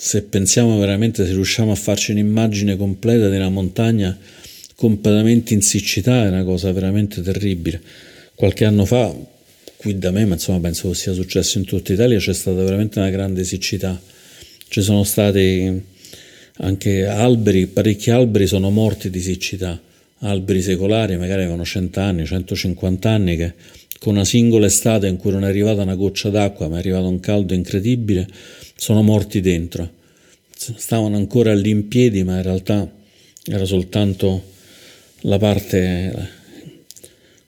se 0.00 0.22
pensiamo 0.22 0.78
veramente, 0.78 1.26
se 1.26 1.32
riusciamo 1.32 1.72
a 1.72 1.74
farci 1.74 2.12
un'immagine 2.12 2.76
completa 2.76 3.28
di 3.28 3.34
una 3.34 3.48
montagna 3.48 4.16
completamente 4.76 5.54
in 5.54 5.60
siccità, 5.60 6.22
è 6.22 6.28
una 6.28 6.44
cosa 6.44 6.70
veramente 6.70 7.20
terribile. 7.20 7.82
Qualche 8.36 8.64
anno 8.64 8.84
fa, 8.84 9.12
qui 9.76 9.98
da 9.98 10.12
me, 10.12 10.24
ma 10.24 10.34
insomma 10.34 10.60
penso 10.60 10.88
che 10.90 10.94
sia 10.94 11.12
successo 11.12 11.58
in 11.58 11.64
tutta 11.64 11.92
Italia, 11.92 12.16
c'è 12.20 12.32
stata 12.32 12.62
veramente 12.62 13.00
una 13.00 13.10
grande 13.10 13.42
siccità. 13.42 14.00
Ci 14.68 14.82
sono 14.82 15.02
stati 15.02 15.82
anche 16.58 17.04
alberi, 17.04 17.66
parecchi 17.66 18.10
alberi 18.10 18.46
sono 18.46 18.70
morti 18.70 19.10
di 19.10 19.20
siccità, 19.20 19.82
alberi 20.18 20.62
secolari, 20.62 21.16
magari 21.16 21.40
avevano 21.42 21.64
100 21.64 21.98
anni, 21.98 22.24
150 22.24 23.10
anni, 23.10 23.36
che 23.36 23.52
con 23.98 24.14
una 24.14 24.24
singola 24.24 24.66
estate 24.66 25.06
in 25.06 25.16
cui 25.16 25.32
non 25.32 25.44
è 25.44 25.48
arrivata 25.48 25.82
una 25.82 25.94
goccia 25.94 26.30
d'acqua, 26.30 26.68
ma 26.68 26.76
è 26.76 26.78
arrivato 26.78 27.08
un 27.08 27.20
caldo 27.20 27.54
incredibile, 27.54 28.28
sono 28.76 29.02
morti 29.02 29.40
dentro. 29.40 29.96
Stavano 30.54 31.16
ancora 31.16 31.54
lì 31.54 31.70
in 31.70 31.88
piedi, 31.88 32.22
ma 32.24 32.36
in 32.36 32.42
realtà 32.42 32.90
era 33.44 33.64
soltanto 33.64 34.42
la 35.22 35.38
parte 35.38 36.36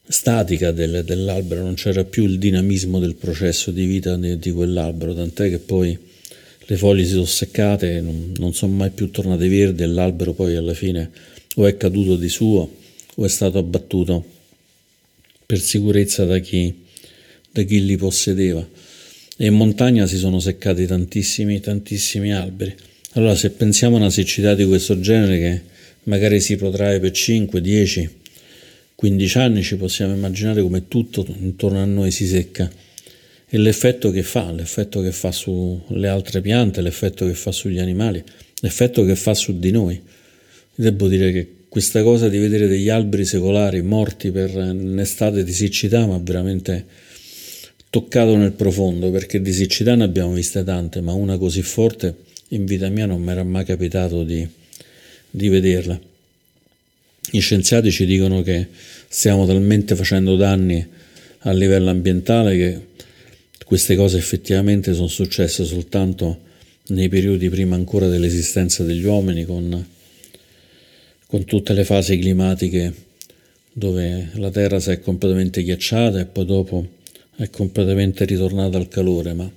statica 0.07 0.73
del, 0.73 1.05
dell'albero, 1.05 1.63
non 1.63 1.75
c'era 1.75 2.05
più 2.05 2.25
il 2.25 2.39
dinamismo 2.39 2.99
del 2.99 3.15
processo 3.15 3.71
di 3.71 3.87
vita 3.87 4.17
di, 4.17 4.39
di 4.39 4.51
quell'albero, 4.51 5.15
tant'è 5.15 5.49
che 5.49 5.59
poi 5.59 5.97
le 6.67 6.77
foglie 6.77 7.05
si 7.05 7.13
sono 7.13 7.25
seccate, 7.25 8.01
non, 8.01 8.33
non 8.37 8.55
sono 8.55 8.73
mai 8.75 8.91
più 8.91 9.11
tornate 9.11 9.49
verdi 9.49 9.83
e 9.83 9.87
l'albero 9.87 10.33
poi 10.33 10.57
alla 10.57 10.75
fine 10.75 11.11
o 11.57 11.67
è 11.67 11.77
caduto 11.77 12.17
di 12.17 12.29
suo 12.29 12.71
o 13.15 13.25
è 13.25 13.29
stato 13.29 13.59
abbattuto 13.59 14.39
per 15.51 15.59
sicurezza 15.59 16.25
da 16.25 16.39
chi, 16.39 16.73
da 17.51 17.63
chi 17.63 17.85
li 17.85 17.97
possedeva. 17.97 18.65
E 19.37 19.47
in 19.47 19.55
montagna 19.55 20.07
si 20.07 20.17
sono 20.17 20.39
seccati 20.39 20.87
tantissimi, 20.87 21.59
tantissimi 21.59 22.33
alberi. 22.33 22.73
Allora 23.15 23.35
se 23.35 23.51
pensiamo 23.51 23.97
a 23.97 23.99
una 23.99 24.11
siccità 24.11 24.55
di 24.55 24.65
questo 24.65 25.01
genere 25.01 25.39
che 25.41 25.63
magari 26.05 26.41
si 26.41 26.55
protrae 26.55 27.01
per 27.01 27.11
5, 27.11 27.61
10, 27.61 28.11
15 28.95 29.39
anni, 29.39 29.65
ci 29.65 29.75
possiamo 29.75 30.15
immaginare 30.15 30.63
come 30.63 30.87
tutto 30.87 31.27
intorno 31.41 31.83
a 31.83 31.85
noi 31.85 32.13
si 32.13 32.29
secca 32.29 32.71
e 33.49 33.59
l'effetto 33.59 34.13
che 34.13 34.23
fa, 34.23 34.53
l'effetto 34.53 35.03
che 35.03 35.11
fa 35.11 35.33
sulle 35.33 36.07
altre 36.07 36.41
piante, 36.41 36.81
l'effetto 36.81 37.27
che 37.27 37.35
fa 37.35 37.51
sugli 37.51 37.81
animali, 37.81 38.23
l'effetto 38.61 39.05
che 39.05 39.17
fa 39.17 39.35
su 39.35 39.59
di 39.59 39.73
noi. 39.73 40.01
Devo 40.77 41.09
dire 41.09 41.33
che 41.33 41.55
questa 41.71 42.03
cosa 42.03 42.29
di 42.29 42.39
vedere 42.39 42.67
degli 42.67 42.89
alberi 42.89 43.25
secolari 43.25 43.81
morti 43.81 44.33
per 44.33 44.57
un'estate 44.57 45.45
di 45.45 45.53
siccità 45.53 46.05
mi 46.05 46.15
ha 46.15 46.19
veramente 46.21 46.85
toccato 47.89 48.37
nel 48.37 48.51
profondo, 48.51 49.13
perché 49.13 49.41
di 49.41 49.53
siccità 49.53 49.95
ne 49.95 50.03
abbiamo 50.03 50.33
viste 50.33 50.65
tante, 50.65 51.01
ma 51.01 51.13
una 51.13 51.39
così 51.39 51.63
forte 51.63 52.13
in 52.49 52.65
vita 52.65 52.89
mia 52.89 53.07
non 53.07 53.23
mi 53.23 53.31
era 53.31 53.45
mai 53.45 53.65
capitato 53.65 54.25
di, 54.25 54.45
di 55.31 55.49
vederla. 55.49 55.99
Gli 57.31 57.41
scienziati 57.41 57.93
ci 57.93 58.05
dicono 58.05 58.43
che 58.43 58.67
stiamo 59.07 59.47
talmente 59.47 59.95
facendo 59.95 60.35
danni 60.35 60.85
a 61.39 61.53
livello 61.53 61.91
ambientale 61.91 62.57
che 62.57 62.81
queste 63.65 63.95
cose 63.95 64.19
effettivamente 64.19 64.93
sono 64.93 65.07
successe 65.07 65.65
soltanto 65.65 66.49
nei 66.89 67.09
periodi 67.09 67.49
prima 67.49 67.77
ancora 67.77 68.09
dell'esistenza 68.09 68.83
degli 68.83 69.05
uomini, 69.05 69.45
con, 69.45 69.87
con 71.31 71.45
tutte 71.45 71.75
le 71.75 71.85
fasi 71.85 72.19
climatiche 72.19 72.93
dove 73.73 74.31
la 74.35 74.51
Terra 74.51 74.81
si 74.81 74.91
è 74.91 74.99
completamente 74.99 75.63
ghiacciata 75.63 76.19
e 76.19 76.27
poi 76.27 76.45
dopo 76.45 76.89
è 77.37 77.49
completamente 77.51 78.25
ritornata 78.25 78.77
al 78.77 78.89
calore, 78.89 79.33
ma 79.33 79.49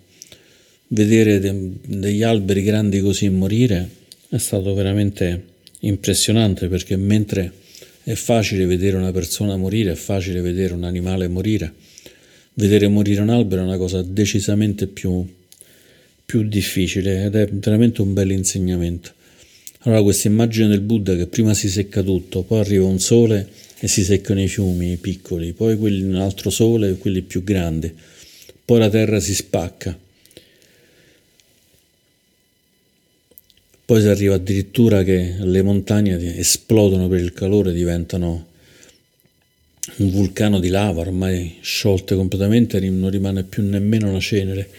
vedere 0.89 1.39
de- 1.39 1.71
degli 1.83 2.21
alberi 2.21 2.61
grandi 2.61 2.99
così 2.99 3.27
morire 3.29 3.89
è 4.29 4.37
stato 4.37 4.71
veramente 4.75 5.45
impressionante 5.79 6.67
perché 6.67 6.95
mentre 6.95 7.51
è 8.03 8.13
facile 8.13 8.67
vedere 8.67 8.95
una 8.95 9.11
persona 9.11 9.57
morire, 9.57 9.93
è 9.93 9.95
facile 9.95 10.41
vedere 10.41 10.75
un 10.75 10.83
animale 10.83 11.27
morire, 11.27 11.73
vedere 12.53 12.87
morire 12.87 13.21
un 13.21 13.29
albero 13.29 13.61
è 13.61 13.65
una 13.65 13.77
cosa 13.77 14.03
decisamente 14.03 14.85
più, 14.85 15.27
più 16.23 16.43
difficile 16.43 17.25
ed 17.25 17.33
è 17.33 17.47
veramente 17.47 18.03
un 18.03 18.13
bel 18.13 18.29
insegnamento. 18.29 19.21
Allora 19.85 20.01
questa 20.01 20.29
immagine 20.29 20.69
del 20.69 20.79
Buddha 20.79 21.13
che 21.15 21.27
prima 21.27 21.53
si 21.53 21.69
secca 21.69 22.01
tutto, 22.01 22.43
poi 22.43 22.59
arriva 22.59 22.85
un 22.85 22.99
sole 22.99 23.49
e 23.79 23.87
si 23.89 24.05
seccano 24.05 24.41
i 24.41 24.47
fiumi 24.47 24.95
piccoli, 24.95 25.51
poi 25.51 25.77
quelli, 25.77 26.03
un 26.03 26.15
altro 26.15 26.49
sole, 26.49 26.95
quelli 26.95 27.21
più 27.21 27.43
grandi, 27.43 27.93
poi 28.63 28.79
la 28.79 28.89
terra 28.89 29.19
si 29.19 29.35
spacca. 29.35 29.99
Poi 33.85 34.01
si 34.01 34.07
arriva 34.07 34.35
addirittura 34.35 35.03
che 35.03 35.35
le 35.37 35.61
montagne 35.61 36.37
esplodono 36.37 37.09
per 37.09 37.19
il 37.19 37.33
calore, 37.33 37.73
diventano 37.73 38.47
un 39.97 40.09
vulcano 40.11 40.61
di 40.61 40.69
lava 40.69 41.01
ormai 41.01 41.57
sciolte 41.59 42.15
completamente, 42.15 42.79
non 42.79 43.09
rimane 43.09 43.43
più 43.43 43.61
nemmeno 43.63 44.07
una 44.07 44.21
cenere. 44.21 44.69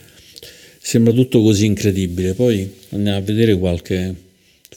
Sembra 0.81 1.13
tutto 1.13 1.43
così 1.43 1.67
incredibile. 1.67 2.33
Poi 2.33 2.71
andiamo 2.91 3.19
a 3.19 3.21
vedere 3.21 3.57
qualche, 3.59 4.15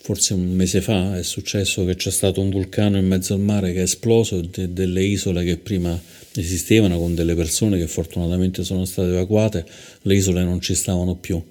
forse 0.01 0.33
un 0.33 0.53
mese 0.53 0.81
fa, 0.81 1.17
è 1.17 1.23
successo 1.23 1.85
che 1.85 1.95
c'è 1.95 2.11
stato 2.11 2.41
un 2.41 2.49
vulcano 2.49 2.97
in 2.97 3.07
mezzo 3.07 3.33
al 3.33 3.39
mare 3.39 3.73
che 3.73 3.79
è 3.79 3.83
esploso, 3.83 4.41
de- 4.41 4.71
delle 4.71 5.03
isole 5.03 5.43
che 5.43 5.57
prima 5.57 5.99
esistevano 6.35 6.97
con 6.97 7.15
delle 7.15 7.35
persone 7.35 7.77
che 7.77 7.87
fortunatamente 7.87 8.63
sono 8.63 8.85
state 8.85 9.09
evacuate, 9.09 9.65
le 10.03 10.15
isole 10.15 10.43
non 10.43 10.61
ci 10.61 10.75
stavano 10.75 11.15
più, 11.15 11.41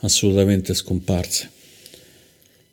assolutamente 0.00 0.74
scomparse. 0.74 1.56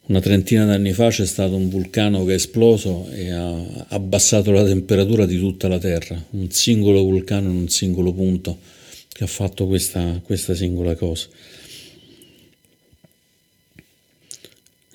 Una 0.07 0.19
trentina 0.19 0.65
d'anni 0.65 0.93
fa 0.93 1.09
c'è 1.09 1.25
stato 1.25 1.55
un 1.55 1.67
vulcano 1.67 2.23
che 2.25 2.33
è 2.33 2.35
esploso 2.35 3.09
e 3.11 3.31
ha 3.31 3.85
abbassato 3.87 4.51
la 4.51 4.63
temperatura 4.63 5.25
di 5.25 5.39
tutta 5.39 5.67
la 5.67 5.79
Terra, 5.79 6.23
un 6.31 6.51
singolo 6.51 7.01
vulcano 7.01 7.49
in 7.49 7.55
un 7.55 7.69
singolo 7.69 8.13
punto 8.13 8.59
che 9.07 9.23
ha 9.23 9.27
fatto 9.27 9.65
questa, 9.65 10.21
questa 10.23 10.53
singola 10.53 10.93
cosa. 10.95 11.27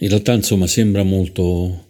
In 0.03 0.09
realtà, 0.09 0.33
insomma, 0.33 0.67
sembra 0.67 1.03
molto, 1.03 1.87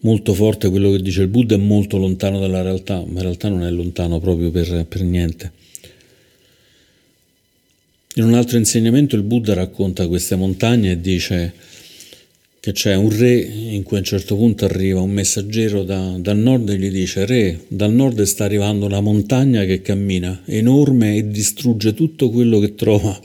molto 0.00 0.34
forte 0.34 0.68
quello 0.68 0.90
che 0.90 1.00
dice 1.00 1.22
il 1.22 1.28
Buddha, 1.28 1.54
è 1.54 1.58
molto 1.58 1.96
lontano 1.96 2.40
dalla 2.40 2.62
realtà, 2.62 3.04
ma 3.06 3.18
in 3.18 3.22
realtà 3.22 3.48
non 3.48 3.64
è 3.64 3.70
lontano 3.70 4.18
proprio 4.18 4.50
per, 4.50 4.84
per 4.88 5.02
niente. 5.02 5.52
In 8.16 8.24
un 8.24 8.34
altro 8.34 8.56
insegnamento 8.56 9.14
il 9.14 9.22
Buddha 9.22 9.54
racconta 9.54 10.08
queste 10.08 10.34
montagne 10.36 10.92
e 10.92 11.00
dice 11.00 11.52
che 12.58 12.72
c'è 12.72 12.96
un 12.96 13.16
re 13.16 13.38
in 13.38 13.84
cui 13.84 13.96
a 13.96 14.00
un 14.00 14.06
certo 14.06 14.34
punto 14.34 14.64
arriva 14.64 15.00
un 15.00 15.10
messaggero 15.10 15.84
da, 15.84 16.16
dal 16.18 16.36
nord 16.36 16.68
e 16.70 16.78
gli 16.78 16.90
dice 16.90 17.24
Re, 17.24 17.60
dal 17.68 17.92
nord 17.92 18.20
sta 18.22 18.44
arrivando 18.44 18.86
una 18.86 19.00
montagna 19.00 19.64
che 19.64 19.82
cammina 19.82 20.42
enorme 20.46 21.14
e 21.14 21.28
distrugge 21.28 21.94
tutto 21.94 22.30
quello 22.30 22.58
che 22.58 22.74
trova 22.74 23.16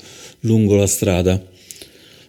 lungo 0.41 0.75
la 0.75 0.85
strada. 0.85 1.50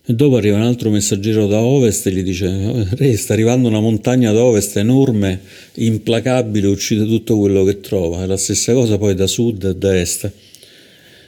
E 0.05 0.15
dopo 0.15 0.35
arriva 0.37 0.57
un 0.57 0.63
altro 0.63 0.91
messaggero 0.91 1.47
da 1.47 1.61
ovest 1.61 2.09
e 2.09 2.11
gli 2.11 2.25
dice 2.25 2.89
Re, 2.97 3.17
sta 3.17 3.35
arrivando 3.35 3.69
una 3.69 3.79
montagna 3.79 4.33
da 4.33 4.43
ovest 4.43 4.77
enorme, 4.77 5.41
implacabile, 5.75 6.67
uccide 6.67 7.07
tutto 7.07 7.39
quello 7.39 7.63
che 7.63 7.79
trova. 7.79 8.25
È 8.25 8.27
la 8.27 8.37
stessa 8.37 8.73
cosa 8.73 8.99
poi 8.99 9.15
da 9.15 9.29
sud 9.29 9.63
e 9.63 9.77
da 9.77 10.01
est. 10.01 10.33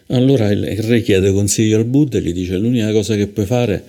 Allora 0.09 0.51
il 0.51 0.77
re 0.79 1.03
chiede 1.03 1.31
consiglio 1.31 1.77
al 1.77 1.85
Buddha 1.85 2.19
e 2.19 2.23
gli 2.23 2.33
dice 2.33 2.57
l'unica 2.57 2.91
cosa 2.91 3.15
che 3.15 3.29
puoi 3.29 3.47
fare 3.47 3.85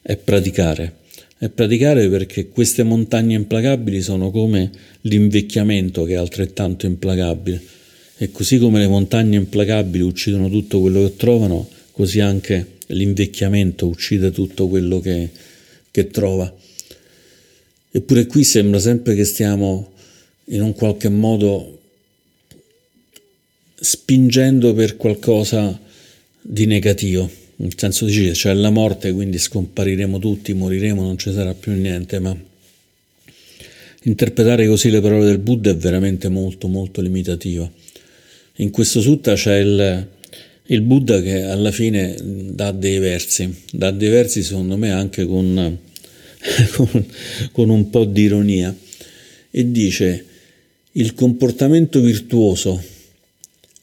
è 0.00 0.16
praticare. 0.16 0.98
È 1.36 1.48
praticare 1.48 2.08
perché 2.08 2.50
queste 2.50 2.84
montagne 2.84 3.34
implacabili 3.34 4.00
sono 4.00 4.30
come 4.30 4.70
l'invecchiamento 5.02 6.04
che 6.04 6.12
è 6.12 6.16
altrettanto 6.16 6.86
implacabile. 6.86 7.60
E 8.16 8.30
così 8.30 8.58
come 8.58 8.78
le 8.78 8.86
montagne 8.86 9.36
implacabili 9.36 10.04
uccidono 10.04 10.48
tutto 10.48 10.80
quello 10.80 11.02
che 11.02 11.16
trovano, 11.16 11.68
così 11.90 12.20
anche 12.20 12.78
l'invecchiamento 12.90 13.86
uccide 13.86 14.30
tutto 14.30 14.68
quello 14.68 15.00
che, 15.00 15.28
che 15.90 16.08
trova. 16.08 16.52
Eppure 17.90 18.26
qui 18.26 18.44
sembra 18.44 18.78
sempre 18.78 19.14
che 19.14 19.24
stiamo 19.24 19.92
in 20.46 20.62
un 20.62 20.74
qualche 20.74 21.08
modo 21.08 21.78
spingendo 23.74 24.74
per 24.74 24.96
qualcosa 24.96 25.78
di 26.40 26.66
negativo, 26.66 27.30
nel 27.56 27.72
senso 27.76 28.04
dice 28.04 28.32
c'è 28.32 28.52
la 28.52 28.70
morte, 28.70 29.12
quindi 29.12 29.38
scompariremo 29.38 30.18
tutti, 30.18 30.52
moriremo, 30.52 31.02
non 31.02 31.18
ci 31.18 31.32
sarà 31.32 31.54
più 31.54 31.72
niente, 31.72 32.18
ma 32.18 32.36
interpretare 34.04 34.66
così 34.66 34.90
le 34.90 35.00
parole 35.00 35.26
del 35.26 35.38
Buddha 35.38 35.70
è 35.70 35.76
veramente 35.76 36.28
molto 36.28 36.68
molto 36.68 37.00
limitativo. 37.00 37.70
In 38.56 38.70
questo 38.70 39.00
sutta 39.00 39.34
c'è 39.34 39.58
il, 39.58 40.08
il 40.70 40.82
Buddha 40.82 41.20
che 41.20 41.42
alla 41.42 41.72
fine 41.72 42.16
dà 42.22 42.70
dei 42.70 42.98
versi, 42.98 43.52
dà 43.72 43.90
dei 43.90 44.08
versi 44.08 44.42
secondo 44.42 44.76
me 44.76 44.92
anche 44.92 45.26
con, 45.26 45.78
con, 46.74 47.06
con 47.52 47.68
un 47.68 47.90
po' 47.90 48.04
di 48.04 48.22
ironia 48.22 48.74
e 49.50 49.70
dice 49.70 50.24
il 50.92 51.14
comportamento 51.14 52.00
virtuoso, 52.00 52.82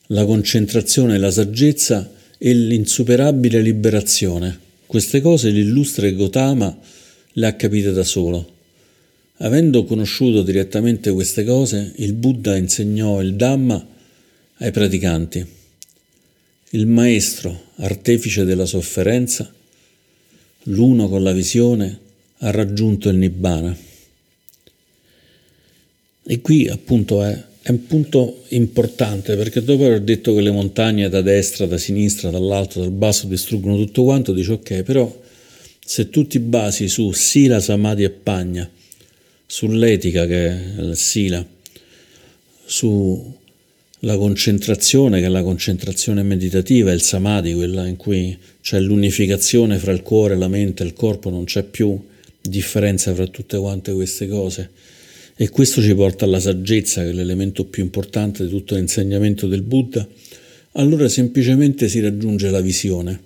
la 0.07 0.25
concentrazione, 0.25 1.17
la 1.17 1.31
saggezza 1.31 2.09
e 2.37 2.53
l'insuperabile 2.53 3.61
liberazione. 3.61 4.57
Queste 4.85 5.19
cose 5.19 5.49
l'illustre 5.49 6.13
Gotama 6.13 6.77
le 7.33 7.45
ha 7.45 7.53
capite 7.55 7.91
da 7.91 8.03
solo. 8.03 8.55
Avendo 9.39 9.83
conosciuto 9.83 10.41
direttamente 10.41 11.11
queste 11.11 11.43
cose, 11.43 11.91
il 11.97 12.13
Buddha 12.13 12.55
insegnò 12.55 13.21
il 13.21 13.35
Dhamma 13.35 13.87
ai 14.59 14.71
praticanti. 14.71 15.56
Il 16.71 16.87
maestro, 16.87 17.71
artefice 17.75 18.43
della 18.43 18.65
sofferenza, 18.65 19.51
l'uno 20.63 21.07
con 21.07 21.23
la 21.23 21.31
visione, 21.31 21.99
ha 22.39 22.51
raggiunto 22.51 23.09
il 23.09 23.17
Nibbana. 23.17 23.75
E 26.29 26.41
qui 26.41 26.67
appunto 26.67 27.23
è 27.23 27.45
è 27.67 27.71
un 27.71 27.85
punto 27.85 28.43
importante 28.49 29.35
perché 29.35 29.61
dopo 29.61 29.83
aver 29.83 29.99
detto 29.99 30.33
che 30.33 30.39
le 30.39 30.51
montagne 30.51 31.09
da 31.09 31.21
destra, 31.21 31.65
da 31.65 31.77
sinistra, 31.77 32.29
dall'alto, 32.29 32.79
dal 32.79 32.91
basso 32.91 33.27
distruggono 33.27 33.75
tutto 33.75 34.03
quanto, 34.03 34.31
dice 34.31 34.53
ok, 34.53 34.83
però 34.83 35.13
se 35.83 36.09
tu 36.09 36.25
ti 36.25 36.39
basi 36.39 36.87
su 36.87 37.11
Sila, 37.11 37.59
Samadhi 37.59 38.05
e 38.05 38.09
Pagna, 38.09 38.71
sull'etica 39.45 40.25
che 40.25 40.47
è 40.47 40.79
il 40.79 40.95
Sila, 40.95 41.45
sulla 43.99 44.17
concentrazione 44.17 45.19
che 45.19 45.25
è 45.25 45.29
la 45.29 45.41
concentrazione 45.41 46.21
meditativa, 46.21 46.91
il 46.91 47.01
Samadhi, 47.01 47.53
quella 47.53 47.87
in 47.87 47.95
cui 47.95 48.37
c'è 48.61 48.79
l'unificazione 48.79 49.77
fra 49.77 49.91
il 49.91 50.03
cuore, 50.03 50.35
la 50.35 50.47
mente 50.47 50.83
e 50.83 50.85
il 50.85 50.93
corpo, 50.93 51.29
non 51.29 51.45
c'è 51.45 51.63
più 51.63 51.99
differenza 52.39 53.13
fra 53.13 53.25
tutte 53.27 53.57
quante 53.57 53.91
queste 53.93 54.27
cose. 54.27 54.69
E 55.35 55.49
questo 55.49 55.81
ci 55.81 55.93
porta 55.95 56.25
alla 56.25 56.39
saggezza, 56.39 57.01
che 57.01 57.09
è 57.09 57.13
l'elemento 57.13 57.65
più 57.65 57.83
importante 57.83 58.43
di 58.43 58.49
tutto 58.49 58.75
l'insegnamento 58.75 59.47
del 59.47 59.61
Buddha, 59.61 60.07
allora 60.73 61.07
semplicemente 61.09 61.89
si 61.89 61.99
raggiunge 61.99 62.49
la 62.49 62.61
visione. 62.61 63.25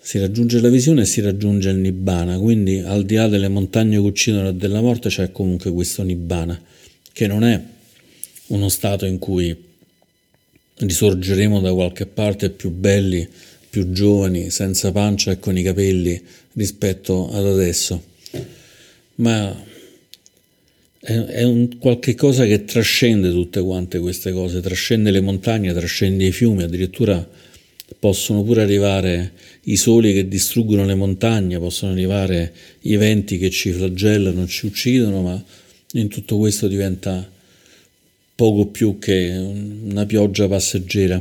Si 0.00 0.18
raggiunge 0.20 0.60
la 0.60 0.68
visione 0.68 1.02
e 1.02 1.04
si 1.04 1.20
raggiunge 1.20 1.70
il 1.70 1.78
Nibbana, 1.78 2.38
quindi 2.38 2.78
al 2.78 3.04
di 3.04 3.16
là 3.16 3.26
delle 3.26 3.48
montagne 3.48 3.96
che 3.96 4.02
uccidono 4.02 4.50
e 4.50 4.54
della 4.54 4.80
morte 4.80 5.08
c'è 5.08 5.32
comunque 5.32 5.72
questo 5.72 6.04
Nibbana, 6.04 6.60
che 7.12 7.26
non 7.26 7.42
è 7.42 7.60
uno 8.48 8.68
stato 8.68 9.06
in 9.06 9.18
cui 9.18 9.56
risorgeremo 10.78 11.60
da 11.60 11.72
qualche 11.72 12.06
parte 12.06 12.50
più 12.50 12.70
belli, 12.70 13.26
più 13.68 13.92
giovani, 13.92 14.50
senza 14.50 14.92
pancia 14.92 15.32
e 15.32 15.38
con 15.38 15.56
i 15.56 15.62
capelli 15.62 16.22
rispetto 16.52 17.30
ad 17.30 17.46
adesso, 17.46 18.02
ma 19.16 19.64
è, 20.98 21.12
è 21.12 21.42
un 21.44 21.78
qualche 21.78 22.14
cosa 22.14 22.44
che 22.44 22.64
trascende 22.64 23.30
tutte 23.30 23.60
quante 23.60 23.98
queste 23.98 24.32
cose, 24.32 24.60
trascende 24.60 25.10
le 25.10 25.20
montagne, 25.20 25.72
trascende 25.72 26.26
i 26.26 26.32
fiumi, 26.32 26.62
addirittura 26.62 27.26
possono 27.98 28.42
pure 28.42 28.62
arrivare 28.62 29.32
i 29.64 29.76
soli 29.76 30.12
che 30.12 30.28
distruggono 30.28 30.84
le 30.84 30.94
montagne, 30.94 31.58
possono 31.58 31.92
arrivare 31.92 32.52
i 32.80 32.96
venti 32.96 33.38
che 33.38 33.50
ci 33.50 33.70
flagellano, 33.70 34.46
ci 34.46 34.66
uccidono, 34.66 35.22
ma 35.22 35.44
in 35.92 36.08
tutto 36.08 36.36
questo 36.36 36.66
diventa 36.66 37.30
poco 38.36 38.66
più 38.66 38.98
che 38.98 39.34
una 39.34 40.04
pioggia 40.04 40.46
passeggera. 40.46 41.20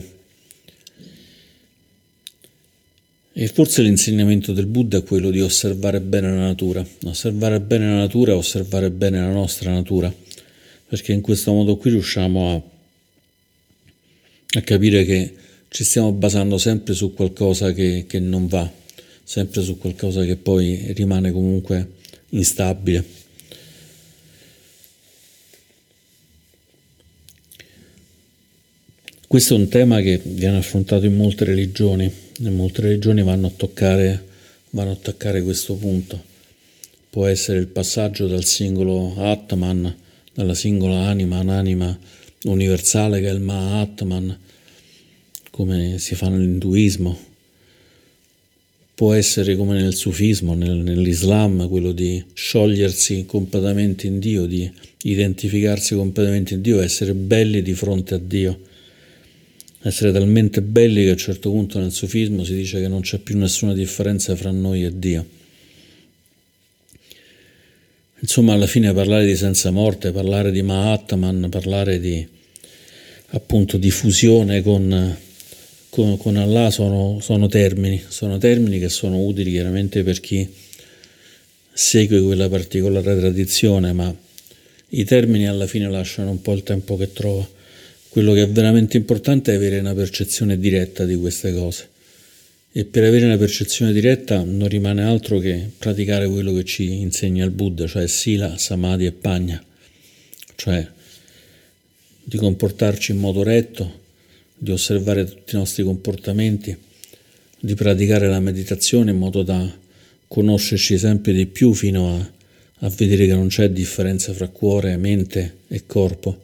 E 3.37 3.47
forse 3.47 3.81
l'insegnamento 3.81 4.53
del 4.53 4.65
Buddha 4.65 4.97
è 4.97 5.03
quello 5.03 5.29
di 5.29 5.41
osservare 5.41 6.01
bene 6.01 6.29
la 6.29 6.41
natura, 6.41 6.85
osservare 7.05 7.59
bene 7.61 7.87
la 7.87 7.97
natura 7.97 8.33
e 8.33 8.35
osservare 8.35 8.91
bene 8.91 9.19
la 9.19 9.31
nostra 9.31 9.71
natura, 9.71 10.13
perché 10.87 11.13
in 11.13 11.21
questo 11.21 11.51
modo 11.51 11.77
qui 11.77 11.91
riusciamo 11.91 12.53
a, 12.53 12.61
a 14.57 14.61
capire 14.61 15.03
che 15.05 15.33
ci 15.69 15.83
stiamo 15.83 16.11
basando 16.13 16.57
sempre 16.57 16.93
su 16.93 17.13
qualcosa 17.13 17.73
che, 17.73 18.05
che 18.07 18.19
non 18.19 18.47
va, 18.47 18.69
sempre 19.23 19.61
su 19.63 19.77
qualcosa 19.77 20.23
che 20.23 20.35
poi 20.37 20.93
rimane 20.93 21.31
comunque 21.31 21.91
instabile. 22.29 23.24
Questo 29.35 29.55
è 29.55 29.57
un 29.57 29.67
tema 29.67 29.99
che 29.99 30.21
viene 30.23 30.55
affrontato 30.55 31.05
in 31.05 31.13
molte 31.13 31.43
religioni 31.43 32.09
in 32.39 32.55
molte 32.55 32.83
religioni 32.83 33.21
vanno 33.21 33.47
a 33.47 33.51
toccare, 33.53 34.23
vanno 34.69 34.91
a 34.91 34.95
toccare 34.95 35.41
questo 35.41 35.75
punto. 35.75 36.23
Può 37.09 37.25
essere 37.25 37.59
il 37.59 37.67
passaggio 37.67 38.27
dal 38.27 38.45
singolo 38.45 39.13
Atman, 39.17 39.93
dalla 40.33 40.53
singola 40.53 41.07
anima, 41.07 41.41
un'anima 41.41 41.99
universale 42.43 43.19
che 43.19 43.27
è 43.27 43.33
il 43.33 43.41
Mahatman, 43.41 44.39
come 45.51 45.97
si 45.97 46.15
fa 46.15 46.29
nell'induismo. 46.29 47.19
Può 48.95 49.11
essere 49.11 49.57
come 49.57 49.81
nel 49.81 49.95
sufismo, 49.95 50.53
nel, 50.53 50.77
nell'Islam, 50.77 51.67
quello 51.67 51.91
di 51.91 52.23
sciogliersi 52.33 53.25
completamente 53.25 54.07
in 54.07 54.19
Dio, 54.19 54.45
di 54.45 54.71
identificarsi 55.01 55.93
completamente 55.93 56.53
in 56.53 56.61
Dio, 56.61 56.79
essere 56.79 57.13
belli 57.13 57.61
di 57.61 57.73
fronte 57.73 58.13
a 58.13 58.17
Dio 58.17 58.71
essere 59.87 60.11
talmente 60.11 60.63
belli 60.63 61.03
che 61.03 61.09
a 61.09 61.11
un 61.11 61.17
certo 61.17 61.51
punto 61.51 61.77
nel 61.77 61.91
sufismo 61.91 62.43
si 62.43 62.55
dice 62.55 62.81
che 62.81 62.87
non 62.87 63.01
c'è 63.01 63.19
più 63.19 63.37
nessuna 63.37 63.73
differenza 63.73 64.35
fra 64.35 64.49
noi 64.49 64.83
e 64.83 64.97
Dio. 64.97 65.25
Insomma, 68.19 68.53
alla 68.53 68.65
fine 68.65 68.91
parlare 68.93 69.27
di 69.27 69.35
senza 69.35 69.69
morte, 69.69 70.11
parlare 70.11 70.51
di 70.51 70.63
Mahatman, 70.63 71.49
parlare 71.51 71.99
di 71.99 72.27
appunto 73.27 73.77
di 73.77 73.91
fusione 73.91 74.63
con, 74.63 75.15
con, 75.89 76.17
con 76.17 76.35
Allah 76.37 76.71
sono, 76.71 77.19
sono 77.21 77.47
termini, 77.47 78.01
sono 78.07 78.39
termini 78.39 78.79
che 78.79 78.89
sono 78.89 79.19
utili 79.19 79.51
chiaramente 79.51 80.01
per 80.01 80.19
chi 80.19 80.49
segue 81.71 82.23
quella 82.23 82.49
particolare 82.49 83.15
tradizione, 83.17 83.93
ma 83.93 84.15
i 84.89 85.03
termini 85.03 85.47
alla 85.47 85.67
fine 85.67 85.87
lasciano 85.87 86.31
un 86.31 86.41
po' 86.41 86.53
il 86.53 86.63
tempo 86.63 86.97
che 86.97 87.13
trova. 87.13 87.47
Quello 88.15 88.31
che 88.31 88.43
è 88.43 88.47
veramente 88.47 88.95
importante 88.95 89.51
è 89.51 89.55
avere 89.55 89.77
una 89.79 89.93
percezione 89.93 90.57
diretta 90.57 91.03
di 91.03 91.17
queste 91.17 91.53
cose. 91.53 91.89
E 92.71 92.85
per 92.85 93.03
avere 93.03 93.25
una 93.25 93.35
percezione 93.35 93.91
diretta 93.91 94.41
non 94.41 94.69
rimane 94.69 95.03
altro 95.03 95.37
che 95.39 95.69
praticare 95.77 96.25
quello 96.29 96.53
che 96.53 96.63
ci 96.63 97.01
insegna 97.01 97.43
il 97.43 97.51
Buddha, 97.51 97.87
cioè 97.87 98.07
Sila, 98.07 98.57
Samadhi 98.57 99.05
e 99.05 99.11
Pagna, 99.11 99.61
cioè 100.55 100.87
di 102.23 102.37
comportarci 102.37 103.11
in 103.11 103.17
modo 103.17 103.43
retto, 103.43 103.99
di 104.55 104.71
osservare 104.71 105.25
tutti 105.25 105.55
i 105.55 105.57
nostri 105.57 105.83
comportamenti, 105.83 106.73
di 107.59 107.73
praticare 107.73 108.29
la 108.29 108.39
meditazione 108.39 109.11
in 109.11 109.17
modo 109.17 109.43
da 109.43 109.77
conoscerci 110.29 110.97
sempre 110.97 111.33
di 111.33 111.47
più 111.47 111.73
fino 111.73 112.15
a, 112.15 112.31
a 112.85 112.89
vedere 112.95 113.25
che 113.25 113.33
non 113.33 113.47
c'è 113.47 113.69
differenza 113.71 114.31
fra 114.31 114.47
cuore, 114.47 114.95
mente 114.95 115.57
e 115.67 115.85
corpo 115.85 116.43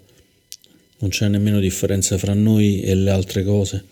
non 1.01 1.09
c'è 1.09 1.27
nemmeno 1.27 1.59
differenza 1.59 2.17
fra 2.17 2.33
noi 2.33 2.81
e 2.81 2.93
le 2.95 3.09
altre 3.09 3.43
cose. 3.43 3.83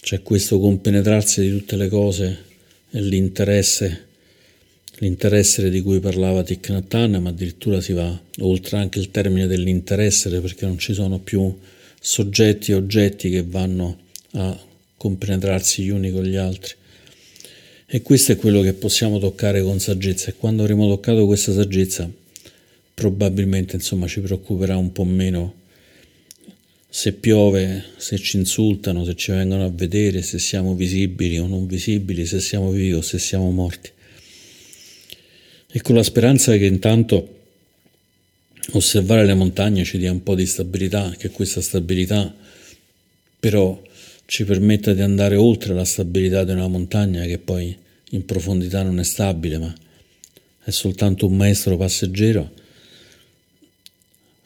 C'è 0.00 0.22
questo 0.22 0.58
compenetrarsi 0.58 1.42
di 1.42 1.50
tutte 1.50 1.76
le 1.76 1.88
cose 1.88 2.38
e 2.90 3.00
l'interesse, 3.00 4.06
l'interesse 4.96 5.68
di 5.68 5.80
cui 5.82 6.00
parlava 6.00 6.42
Thich 6.42 6.70
Nhat 6.70 6.92
Hanh, 6.94 7.18
ma 7.18 7.28
addirittura 7.28 7.80
si 7.80 7.92
va 7.92 8.18
oltre 8.40 8.78
anche 8.78 8.98
il 8.98 9.10
termine 9.10 9.46
dell'interesse 9.46 10.40
perché 10.40 10.64
non 10.64 10.78
ci 10.78 10.94
sono 10.94 11.18
più 11.18 11.54
soggetti 12.00 12.72
e 12.72 12.74
oggetti 12.74 13.28
che 13.28 13.44
vanno 13.44 13.98
a 14.32 14.58
compenetrarsi 14.96 15.82
gli 15.82 15.90
uni 15.90 16.10
con 16.10 16.24
gli 16.24 16.36
altri. 16.36 16.74
E 17.86 18.00
questo 18.00 18.32
è 18.32 18.36
quello 18.36 18.62
che 18.62 18.72
possiamo 18.72 19.18
toccare 19.18 19.62
con 19.62 19.78
saggezza 19.78 20.30
e 20.30 20.34
quando 20.34 20.62
avremo 20.62 20.88
toccato 20.88 21.26
questa 21.26 21.52
saggezza 21.52 22.10
probabilmente 22.94 23.76
insomma 23.76 24.06
ci 24.06 24.20
preoccuperà 24.20 24.76
un 24.76 24.92
po' 24.92 25.04
meno 25.04 25.60
se 26.88 27.14
piove, 27.14 27.84
se 27.96 28.18
ci 28.18 28.36
insultano, 28.36 29.04
se 29.04 29.14
ci 29.14 29.30
vengono 29.30 29.64
a 29.64 29.70
vedere, 29.70 30.20
se 30.20 30.38
siamo 30.38 30.74
visibili 30.74 31.38
o 31.38 31.46
non 31.46 31.66
visibili, 31.66 32.26
se 32.26 32.38
siamo 32.38 32.70
vivi 32.70 32.92
o 32.92 33.00
se 33.00 33.18
siamo 33.18 33.50
morti. 33.50 33.90
E 35.70 35.80
con 35.80 35.94
la 35.94 36.02
speranza 36.02 36.54
che 36.54 36.66
intanto 36.66 37.40
osservare 38.72 39.24
le 39.24 39.32
montagne 39.32 39.84
ci 39.84 39.96
dia 39.96 40.12
un 40.12 40.22
po' 40.22 40.34
di 40.34 40.44
stabilità, 40.44 41.14
che 41.16 41.30
questa 41.30 41.62
stabilità 41.62 42.34
però 43.40 43.82
ci 44.26 44.44
permetta 44.44 44.92
di 44.92 45.00
andare 45.00 45.36
oltre 45.36 45.74
la 45.74 45.84
stabilità 45.84 46.44
di 46.44 46.52
una 46.52 46.68
montagna 46.68 47.24
che 47.24 47.38
poi 47.38 47.74
in 48.10 48.24
profondità 48.26 48.82
non 48.82 49.00
è 49.00 49.04
stabile, 49.04 49.58
ma 49.58 49.74
è 50.62 50.70
soltanto 50.70 51.26
un 51.26 51.36
maestro 51.36 51.76
passeggero. 51.78 52.52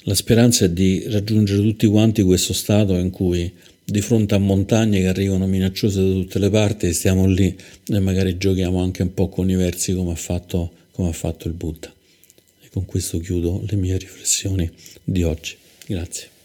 La 0.09 0.15
speranza 0.15 0.67
è 0.67 0.71
di 0.71 1.05
raggiungere 1.09 1.61
tutti 1.63 1.85
quanti 1.89 2.23
questo 2.23 2.53
stato 2.53 2.95
in 2.95 3.11
cui 3.11 3.53
di 3.83 4.01
fronte 4.01 4.37
a 4.37 4.39
montagne 4.39 5.01
che 5.01 5.09
arrivano 5.09 5.49
minacciose 5.49 6.01
da 6.01 6.13
tutte 6.13 6.39
le 6.39 6.49
parti 6.49 6.93
stiamo 6.93 7.27
lì 7.27 7.57
e 7.89 7.99
magari 7.99 8.39
giochiamo 8.39 8.81
anche 8.81 9.03
un 9.03 9.13
po' 9.13 9.29
con 9.29 9.51
i 9.51 9.57
versi 9.57 9.95
come 9.95 10.13
ha 10.13 10.17
fatto, 10.17 10.71
come 10.93 11.09
ha 11.09 11.13
fatto 11.13 11.49
il 11.49 11.55
Buddha. 11.55 11.93
E 12.63 12.69
con 12.71 12.85
questo 12.85 13.19
chiudo 13.19 13.65
le 13.67 13.77
mie 13.77 13.99
riflessioni 13.99 14.71
di 15.03 15.25
oggi. 15.25 15.57
Grazie. 15.87 16.36